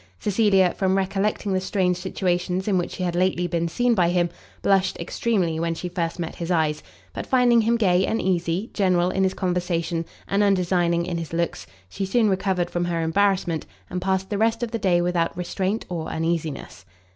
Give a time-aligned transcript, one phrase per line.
[0.17, 4.31] Cecilia, from recollecting the strange situations in which she had lately been seen by him,
[4.63, 6.81] blushed extremely when she first met his eyes;
[7.13, 11.67] but finding him gay and easy, general in his conversation, and undesigning in his looks,
[11.87, 15.85] she soon recovered from her embarrassment, and passed the rest of the day without restraint
[15.87, 16.83] or uneasiness.